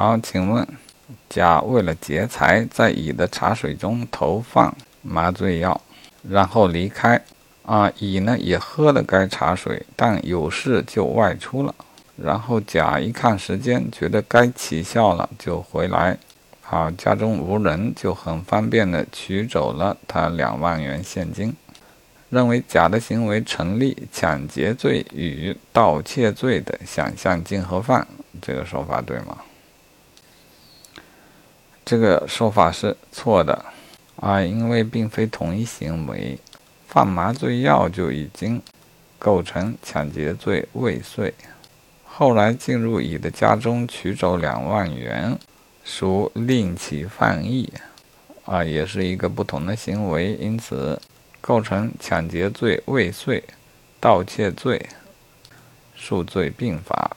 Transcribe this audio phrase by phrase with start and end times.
[0.00, 0.66] 好，请问，
[1.28, 5.78] 甲为了劫财，在乙的茶水中投放麻醉药，
[6.26, 7.20] 然后离开。
[7.66, 11.74] 啊，乙呢也喝了该茶水，但有事就外出了。
[12.16, 16.16] 然后甲一看时间，觉得该起效了，就回来。
[16.62, 21.54] 好，家中无人，就很方便的取走了他两万元现金。
[22.30, 28.08] 认为甲的行为成立抢劫罪与盗窃罪的想象竞合犯，
[28.40, 29.36] 这个说法对吗？
[31.90, 33.64] 这个说法是错的
[34.20, 36.38] 啊，因为并非同一行为，
[36.86, 38.62] 放麻醉药就已经
[39.18, 41.34] 构成抢劫罪未遂，
[42.04, 45.36] 后来进入乙的家中取走两万元，
[45.82, 47.72] 属另起犯意
[48.44, 50.96] 啊，也是一个不同的行为，因此。
[51.40, 53.42] 构成抢劫罪未遂、
[53.98, 54.88] 盗窃罪，
[55.96, 57.16] 数罪并罚。